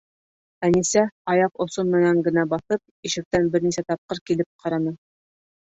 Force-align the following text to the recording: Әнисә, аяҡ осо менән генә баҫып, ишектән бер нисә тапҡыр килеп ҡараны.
Әнисә, 0.67 1.03
аяҡ 1.33 1.61
осо 1.65 1.85
менән 1.91 2.23
генә 2.29 2.47
баҫып, 2.55 2.83
ишектән 3.11 3.53
бер 3.55 3.69
нисә 3.71 3.87
тапҡыр 3.93 4.25
килеп 4.33 4.53
ҡараны. 4.67 4.99